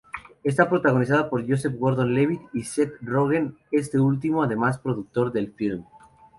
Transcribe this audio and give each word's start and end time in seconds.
Está 0.43 0.67
protagonizada 0.67 1.29
por 1.29 1.47
Joseph 1.47 1.75
Gordon-Levitt 1.77 2.41
y 2.53 2.63
Seth 2.63 2.95
Rogen, 3.01 3.59
este 3.71 3.99
último 3.99 4.41
además 4.41 4.79
productor 4.79 5.31
del 5.31 5.53
filme. 5.53 5.85